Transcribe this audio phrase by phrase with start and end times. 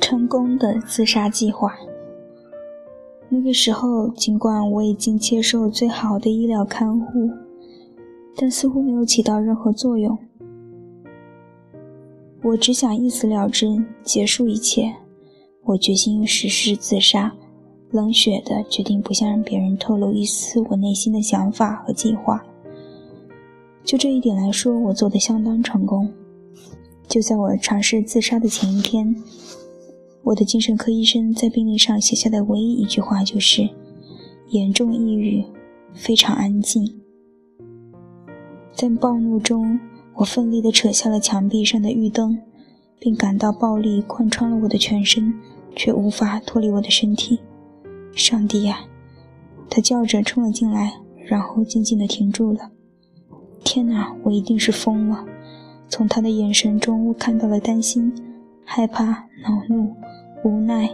[0.00, 1.72] 成功的自杀计划。
[3.28, 7.30] 那个时候，尽管我已经接受最好的医疗看护，
[8.36, 10.18] 但似乎没有起到任何作用。
[12.42, 14.92] 我只想一死了之，结束一切。
[15.62, 17.32] 我决心实施自杀，
[17.90, 22.42] 冷血的决定不向别人透露一丝我内心的想法和计划。
[23.90, 26.08] 就这一点来说，我做得相当成功。
[27.08, 29.12] 就在我尝试自杀的前一天。
[30.22, 33.68] 我的精神科医生在病历上写下的唯一一句话就是
[34.50, 35.44] ：“严重抑郁，
[35.92, 37.00] 非常安静。”
[38.72, 39.80] 在暴怒中，
[40.14, 42.38] 我奋力地扯下了墙壁上的浴灯，
[43.00, 45.34] 并感到暴力贯穿了我的全身，
[45.74, 47.40] 却无法脱离我的身体。
[48.14, 48.84] 上帝呀！
[49.68, 50.92] 他叫着冲了进来，
[51.26, 52.70] 然后静静地停住了。
[53.64, 55.24] 天哪，我一定是疯了！
[55.88, 58.12] 从他的眼神中，我看到了担心、
[58.64, 59.94] 害怕、恼怒。
[60.42, 60.88] 无奈，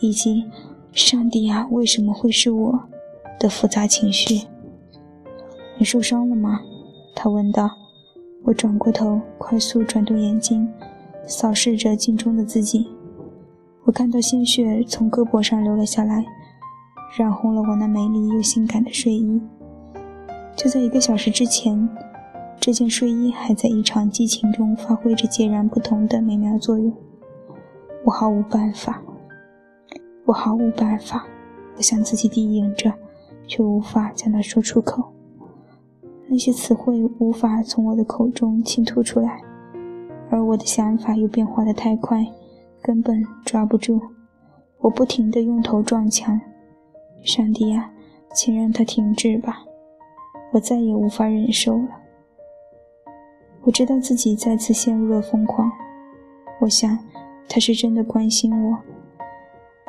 [0.00, 0.44] 以及
[0.92, 2.80] “上帝啊，为什么会是我”
[3.38, 4.48] 的复杂情绪。
[5.78, 6.60] 你受伤了吗？
[7.14, 7.70] 他问道。
[8.42, 10.66] 我转过头，快速转动眼睛，
[11.26, 12.88] 扫视着镜中的自己。
[13.84, 16.24] 我看到鲜血从胳膊上流了下来，
[17.18, 19.40] 染红了我那美丽又性感的睡衣。
[20.56, 21.88] 就在一个小时之前，
[22.60, 26.92] 这件睡衣还在一场激情中发挥着截然不同的美妙作用。
[28.04, 29.02] 我毫无办法，
[30.26, 31.26] 我毫无办法。
[31.76, 32.92] 我向自己低吟着，
[33.46, 35.10] 却无法将它说出口。
[36.28, 39.40] 那些词汇无法从我的口中倾吐出来，
[40.28, 42.26] 而我的想法又变化得太快，
[42.82, 43.98] 根本抓不住。
[44.80, 46.38] 我不停地用头撞墙。
[47.24, 47.90] 上帝啊，
[48.34, 49.62] 请让它停止吧！
[50.52, 51.99] 我再也无法忍受了。
[53.62, 55.70] 我知道自己再次陷入了疯狂。
[56.60, 56.98] 我想。
[57.52, 58.78] 他是真的关心我，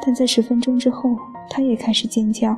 [0.04, 1.16] 但在十分钟之后，
[1.48, 2.58] 他也开始尖叫，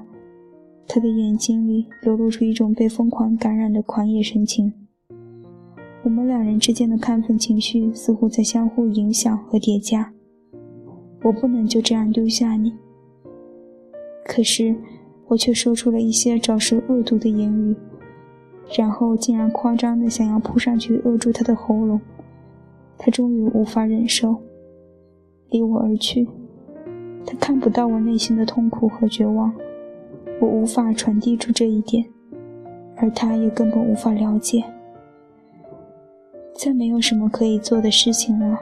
[0.87, 4.71] 他的眼睛里流露出一种被疯狂感染的狂野神情。
[6.03, 10.09] 我们两人之间的亢奋情绪似乎在相互影响和叠加。
[11.21, 12.73] 我不能就这样丢下你，
[14.23, 14.73] 可是
[15.27, 17.75] 我却说出了一些招受恶毒的言语，
[18.77, 21.99] 然后竟然夸张的想要扑上去扼住他的喉咙。
[22.97, 24.35] 他终于无法忍受。
[25.49, 26.27] 离我而去，
[27.25, 29.53] 他看不到我内心的痛苦和绝望，
[30.39, 32.03] 我无法传递出这一点，
[32.95, 34.63] 而他也根本无法了解。
[36.55, 38.57] 再没有什么可以做的事情了，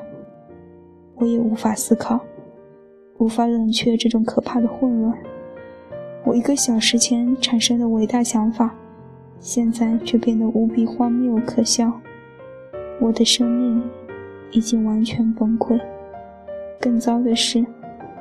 [1.15, 2.19] 我也无法思考，
[3.19, 5.17] 无法冷却这种可怕的混乱。
[6.25, 8.75] 我一个小时前产生的伟大想法，
[9.41, 11.91] 现在却变得无比荒谬可笑。
[13.01, 13.81] 我的生命
[14.51, 15.81] 已经完全崩溃。
[16.79, 17.65] 更糟的是，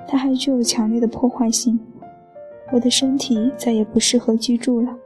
[0.08, 1.78] 它还具有强烈的破坏性。
[2.72, 4.96] 我的身体再也不适合居住了。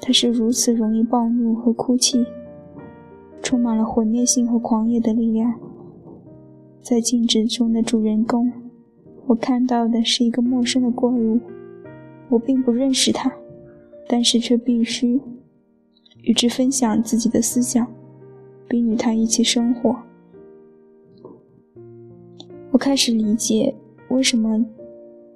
[0.00, 2.26] 它是如此容易暴怒和哭泣，
[3.40, 5.54] 充满了毁灭性和狂野的力量。
[6.82, 8.52] 在镜子中的主人公，
[9.26, 11.38] 我看到的是一个陌生的怪物。
[12.30, 13.32] 我并不认识他，
[14.08, 15.20] 但是却必须
[16.22, 17.86] 与之分享自己的思想，
[18.68, 19.96] 并与他一起生活。
[22.70, 23.74] 我开始理解
[24.10, 24.64] 为什么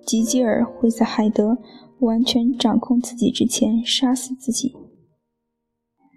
[0.05, 1.59] 吉吉尔会在海德
[2.01, 4.75] 完全掌控自己之前杀死自己。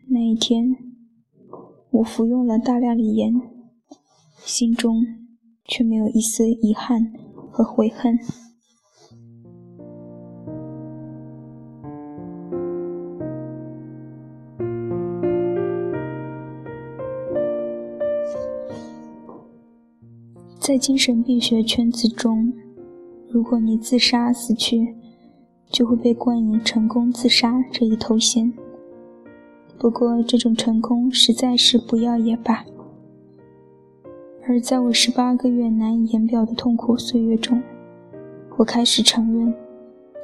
[0.09, 0.75] 那一天，
[1.91, 3.33] 我服用了大量的盐，
[4.43, 5.05] 心中
[5.65, 7.13] 却没有一丝遗憾
[7.51, 8.17] 和悔恨。
[20.71, 22.53] 在精神病学圈子中，
[23.27, 24.95] 如果你自杀死去，
[25.69, 28.53] 就会被冠以“成功自杀”这一头衔。
[29.77, 32.63] 不过，这种成功实在是不要也罢。
[34.47, 37.61] 而在我十八个月难以言表的痛苦岁月中，
[38.55, 39.53] 我开始承认，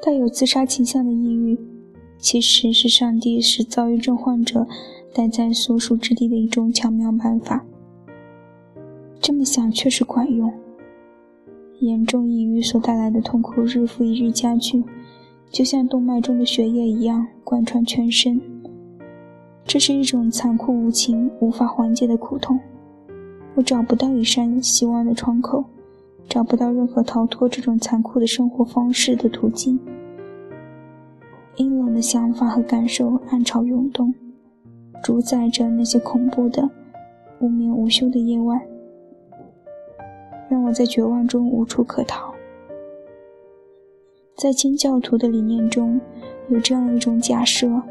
[0.02, 1.60] 带有自杀倾向的抑郁，
[2.18, 4.66] 其实是上帝使躁郁症患者
[5.14, 7.66] 待在所属之地的一种巧妙办法。
[9.28, 10.50] 这么想确实管用。
[11.80, 14.82] 严重抑郁所带来的痛苦日复一日加剧，
[15.50, 18.40] 就像动脉中的血液一样贯穿全身。
[19.66, 22.58] 这是一种残酷无情、无法缓解的苦痛。
[23.56, 25.66] 我找不到一扇希望的窗口，
[26.30, 29.78] 找不到任何逃脱这种残酷的生活方式的途径。
[31.58, 34.14] 阴冷的想法和感受暗潮涌动，
[35.04, 36.70] 主宰着那些恐怖的、
[37.42, 38.58] 无眠无休的夜晚，
[40.50, 42.34] 让我在绝望中无处可逃。
[44.36, 46.00] 在清教徒的理念中，
[46.50, 47.82] 有这样一种假设，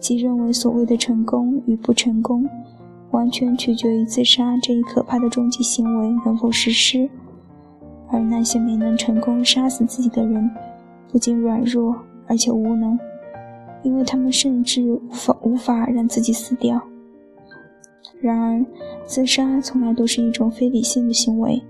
[0.00, 2.48] 即认为所谓的成功与不成功，
[3.10, 7.08] 完全取决于自杀这一可怕的终极行为能否实施，
[8.08, 10.50] 而那些没能成功杀死自己的人，
[11.12, 11.94] 不仅软弱，
[12.26, 12.98] 而且无能。
[13.82, 16.80] 因为他们甚至无法无法让自己死掉。
[18.18, 18.64] 然而，
[19.04, 21.62] 自杀从来都是一种非理性的行为，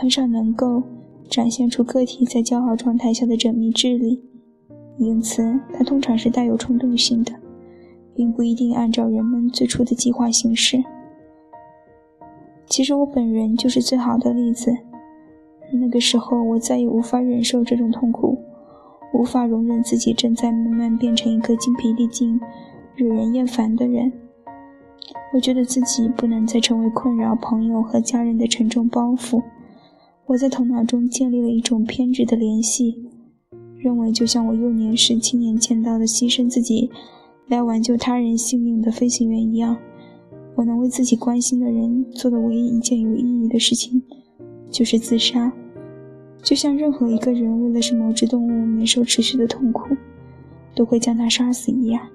[0.00, 0.80] 很少能够
[1.28, 4.22] 展现出个体在较好状态下的缜密智力，
[4.96, 7.32] 因此它通常是带有冲动性的，
[8.14, 10.80] 并不一定按照人们最初的计划行事。
[12.66, 14.72] 其实我本人就是最好的例子。
[15.72, 18.38] 那个时候，我再也无法忍受这种痛苦。
[19.12, 22.40] 无法容忍自己正在慢慢变成一个精疲力尽、
[22.94, 24.12] 惹人厌烦的人。
[25.34, 29.42] 我觉得自己不能再成为困扰朋友和家人的沉重包袱。
[30.28, 33.02] 我在头脑中建立了一种偏执的联系，
[33.78, 36.90] 认为就像我幼年时亲眼见到的牺牲自己
[37.46, 39.74] 来挽救他人性命的飞行员一样，
[40.54, 44.02] 我能为自己关心的人做的唯一一件有意义的事情，
[44.70, 45.50] 就是自杀。
[46.42, 49.96] 就像任何一个人为了使某只动物免受持续的痛苦，
[50.74, 52.06] 都会将它杀死一样。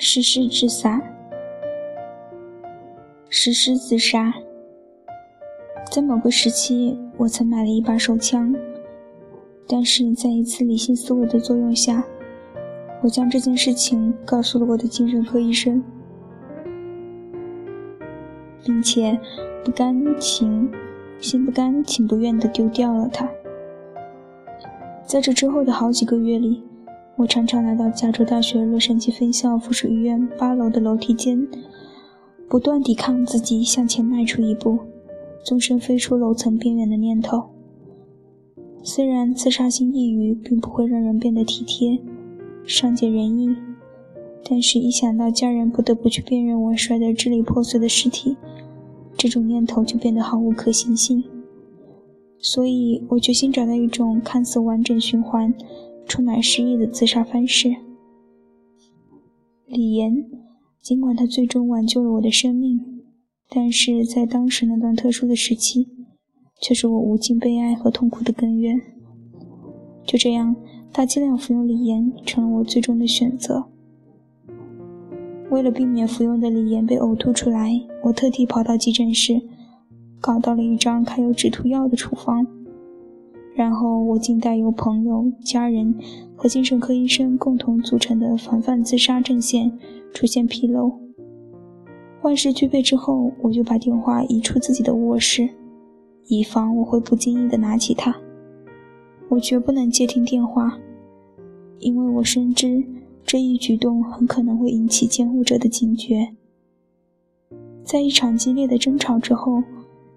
[0.00, 1.02] 实施自杀，
[3.28, 4.32] 实施自杀。
[5.90, 8.54] 在某个时期，我曾买了一把手枪，
[9.66, 12.04] 但是在一次理性思维的作用下。
[13.02, 15.82] 我将这件事情告诉了我的精神科医生，
[18.64, 19.18] 并且
[19.64, 20.70] 不甘情、
[21.18, 23.28] 心不甘情不愿地丢掉了它。
[25.04, 26.62] 在这之后的好几个月里，
[27.18, 31.48] 我常常来到加州大学洛杉矶分校附属医院八楼的楼梯间，
[32.48, 34.78] 不断抵抗自己向前迈出一步，
[35.44, 37.50] 纵身飞出楼层边缘的念头。
[38.84, 41.98] 虽然自杀性抑郁并不会让人变得体贴。
[42.64, 43.56] 善解人意，
[44.48, 48.36] 但是，一想到家人不得不去辨认我摔得支离破碎的尸体，
[49.16, 51.24] 这种念头就变得毫无可行性。
[52.38, 55.52] 所以我决心找到一种看似完整循环、
[56.08, 57.76] 充满诗意的自杀方式。
[59.66, 60.24] 李岩，
[60.82, 62.80] 尽管他最终挽救了我的生命，
[63.48, 65.86] 但是在当时那段特殊的时期，
[66.60, 68.80] 却是我无尽悲哀和痛苦的根源。
[70.04, 70.56] 就这样。
[70.90, 73.66] 大剂量服用李岩成了我最终的选择。
[75.50, 79.42] 为了避免服用的李岩被呕吐出来，我特地跑到急诊室，
[80.18, 82.46] 搞到了一张开有止吐药的处方。
[83.58, 85.92] 然后我静待由朋友、家人
[86.36, 89.76] 和精神科医生共同组成的防范自杀阵线
[90.14, 90.96] 出现纰漏。
[92.22, 95.48] 万事俱备之后，我就把电话移出自己的卧室，
[96.28, 98.14] 以防我会不经意地拿起它。
[99.28, 100.78] 我绝不能接听电话，
[101.80, 102.84] 因为我深知
[103.24, 106.28] 这一举动很可能会引起监护者的警觉。
[107.82, 109.64] 在一场激烈的争吵之后，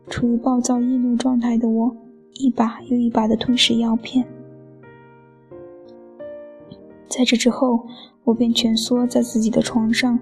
[0.06, 1.98] 处于暴躁易怒状态的我，
[2.34, 4.26] 一把又一把地吞噬药片。
[7.08, 7.86] 在这之后，
[8.24, 10.18] 我便蜷缩在自己的床上，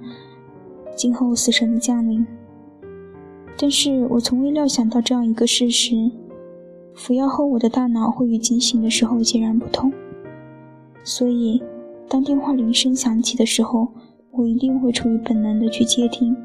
[0.96, 2.26] 静候死神的降临。
[3.58, 6.10] 但是我从未料想到这样一个事实。
[6.96, 9.94] 服药后，我的大脑会与惊醒的时候截然不同，
[11.04, 11.62] 所以
[12.10, 13.88] 当电话铃声响起的时候，
[14.32, 16.36] 我一定会出于本能的去接听。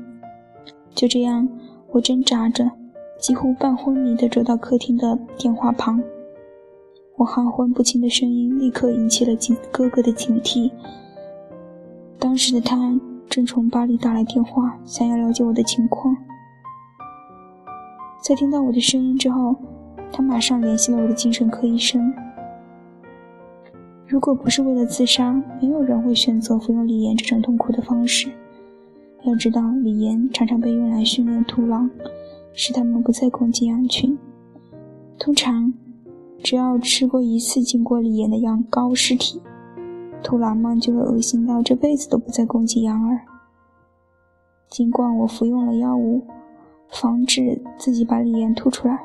[0.94, 1.48] 就这样，
[1.90, 2.70] 我挣扎着，
[3.18, 6.02] 几乎半昏迷地走到客厅的电话旁。
[7.16, 10.70] 我含混不清的声音立刻引起了警哥哥的警惕。
[12.18, 16.16] 当时的他正从巴黎打来电话，想要了解我的情况。
[18.22, 19.54] 在听到我的声音之后，
[20.10, 22.12] 他马上联系了我的精神科医生。
[24.06, 28.28] 如果不是为了自杀，没有人会选择服用锂盐这种痛苦的方式。
[29.22, 31.90] 要知道，锂盐常常被用来训练土狼，
[32.54, 34.16] 使它们不再攻击羊群。
[35.18, 35.74] 通常，
[36.42, 39.42] 只要吃过一次经过锂盐的羊羔尸体，
[40.22, 43.20] 土狼们就会恶心到这辈子都不再攻击羊儿。
[44.68, 46.22] 尽管我服用了药物，
[46.90, 48.98] 防止自己把锂盐吐出来。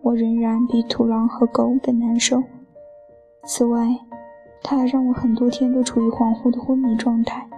[0.00, 2.42] 我仍然比土狼和狗更难受。
[3.44, 3.88] 此外，
[4.62, 7.48] 它还让我很多天都处于恍惚的昏迷状态。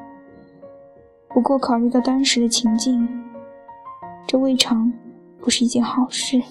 [1.29, 3.07] 不过，考虑到当时的情境，
[4.27, 4.93] 这未尝
[5.41, 6.43] 不是一件好事。